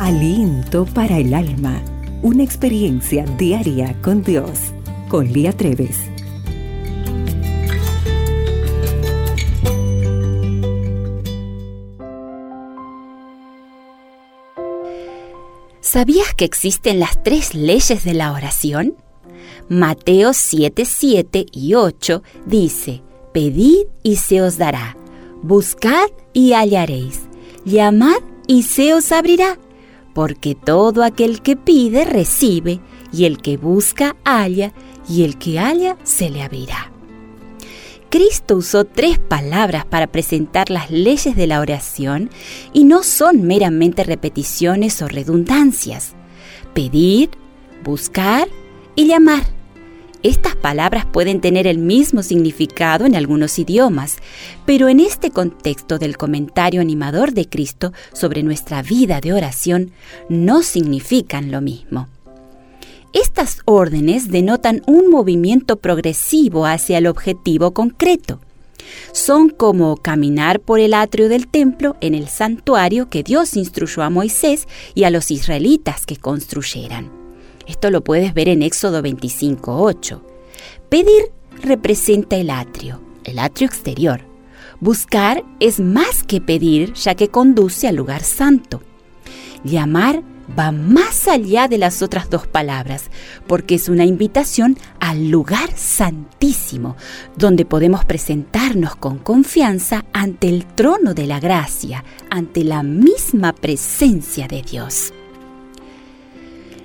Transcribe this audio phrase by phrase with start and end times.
[0.00, 1.80] Aliento para el alma.
[2.20, 4.72] Una experiencia diaria con Dios.
[5.08, 5.96] Con Lía Treves.
[15.80, 18.96] ¿Sabías que existen las tres leyes de la oración?
[19.68, 23.02] Mateo 7, 7 y 8 dice,
[23.32, 24.96] Pedid y se os dará,
[25.42, 27.20] buscad y hallaréis,
[27.64, 28.18] llamad
[28.48, 29.56] y se os abrirá,
[30.14, 32.80] porque todo aquel que pide recibe,
[33.12, 34.72] y el que busca halla,
[35.08, 36.90] y el que halla se le abrirá.
[38.10, 42.30] Cristo usó tres palabras para presentar las leyes de la oración
[42.72, 46.12] y no son meramente repeticiones o redundancias.
[46.74, 47.30] Pedir,
[47.82, 48.46] buscar
[48.94, 49.42] y llamar.
[50.24, 54.16] Estas palabras pueden tener el mismo significado en algunos idiomas,
[54.64, 59.92] pero en este contexto del comentario animador de Cristo sobre nuestra vida de oración
[60.30, 62.08] no significan lo mismo.
[63.12, 68.40] Estas órdenes denotan un movimiento progresivo hacia el objetivo concreto.
[69.12, 74.08] Son como caminar por el atrio del templo en el santuario que Dios instruyó a
[74.08, 77.23] Moisés y a los israelitas que construyeran.
[77.66, 80.20] Esto lo puedes ver en Éxodo 25.8.
[80.88, 84.20] Pedir representa el atrio, el atrio exterior.
[84.80, 88.82] Buscar es más que pedir, ya que conduce al lugar santo.
[89.64, 90.22] Llamar
[90.58, 93.10] va más allá de las otras dos palabras,
[93.46, 96.96] porque es una invitación al lugar santísimo,
[97.36, 104.46] donde podemos presentarnos con confianza ante el trono de la gracia, ante la misma presencia
[104.48, 105.12] de Dios.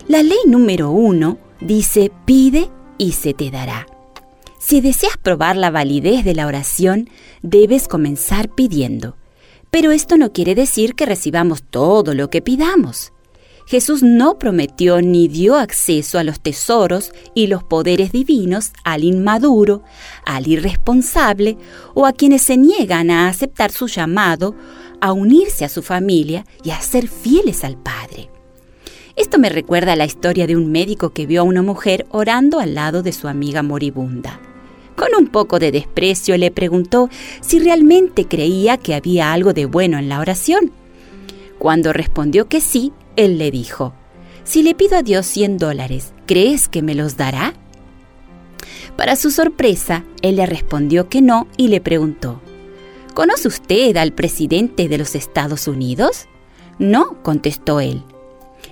[0.10, 3.86] La ley número uno dice pide y se te dará.
[4.58, 7.12] Si deseas probar la validez de la oración,
[7.44, 9.18] debes comenzar pidiendo.
[9.70, 13.14] Pero esto no quiere decir que recibamos todo lo que pidamos.
[13.68, 19.84] Jesús no prometió ni dio acceso a los tesoros y los poderes divinos al inmaduro,
[20.26, 21.56] al irresponsable
[21.94, 24.56] o a quienes se niegan a aceptar su llamado,
[25.02, 28.29] a unirse a su familia y a ser fieles al Padre.
[29.30, 32.74] Esto me recuerda la historia de un médico que vio a una mujer orando al
[32.74, 34.40] lado de su amiga moribunda.
[34.96, 40.00] Con un poco de desprecio le preguntó si realmente creía que había algo de bueno
[40.00, 40.72] en la oración.
[41.60, 43.94] Cuando respondió que sí, él le dijo,
[44.46, 47.54] si le pido a Dios 100 dólares, ¿crees que me los dará?
[48.98, 52.42] Para su sorpresa, él le respondió que no y le preguntó,
[53.14, 56.26] ¿Conoce usted al presidente de los Estados Unidos?
[56.80, 58.02] No, contestó él.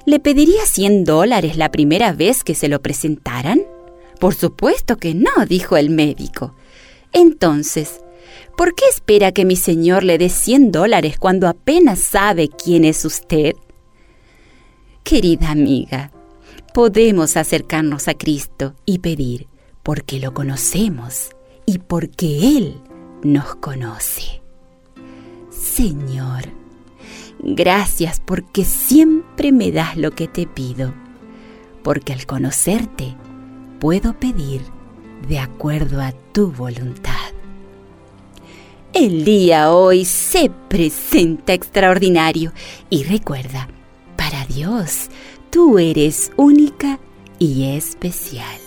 [0.08, 3.64] ¿Le pediría 100 dólares la primera vez que se lo presentaran?
[4.22, 6.56] Por supuesto que no, dijo el médico.
[7.12, 8.00] Entonces,
[8.56, 13.04] ¿por qué espera que mi señor le dé 100 dólares cuando apenas sabe quién es
[13.04, 13.56] usted?
[15.04, 16.14] Querida amiga,
[16.74, 19.48] podemos acercarnos a Cristo y pedir
[19.84, 21.32] porque lo conocemos
[21.66, 22.78] y porque Él
[23.24, 24.42] nos conoce.
[25.50, 26.46] Señor,
[27.50, 30.94] Gracias porque siempre me das lo que te pido,
[31.82, 33.16] porque al conocerte
[33.80, 34.64] puedo pedir
[35.30, 37.14] de acuerdo a tu voluntad.
[38.94, 42.52] El día hoy se presenta extraordinario
[42.90, 43.70] y recuerda,
[44.18, 45.08] para Dios
[45.50, 47.00] tú eres única
[47.40, 48.58] y especial.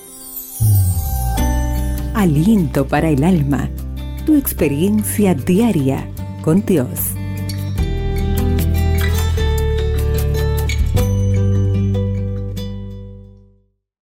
[2.14, 3.68] Aliento para el alma,
[4.24, 6.08] tu experiencia diaria
[6.40, 7.19] con Dios.